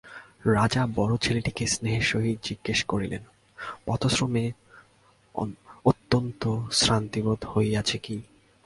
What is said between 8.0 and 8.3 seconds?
কি?